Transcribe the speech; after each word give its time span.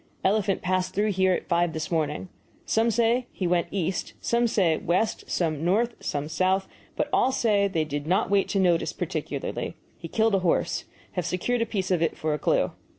Elephant 0.23 0.63
passed 0.63 0.95
through 0.95 1.11
here 1.11 1.31
at 1.31 1.47
five 1.47 1.73
this 1.73 1.91
morning. 1.91 2.27
Some 2.65 2.89
say 2.89 3.27
he 3.31 3.45
went 3.45 3.67
east 3.69 4.13
some 4.19 4.47
say 4.47 4.77
west, 4.77 5.29
some 5.29 5.63
north, 5.63 5.93
some 5.99 6.27
south 6.27 6.67
but 6.95 7.07
all 7.13 7.31
say 7.31 7.67
they 7.67 7.85
did 7.85 8.07
not 8.07 8.27
wait 8.31 8.47
to 8.49 8.59
notice, 8.59 8.93
particularly. 8.93 9.75
He 9.99 10.07
killed 10.07 10.33
a 10.33 10.39
horse; 10.39 10.85
have 11.11 11.25
secured 11.27 11.61
a 11.61 11.67
piece 11.67 11.91
of 11.91 12.01
it 12.01 12.17
for 12.17 12.33
a 12.33 12.39
clue. 12.39 12.71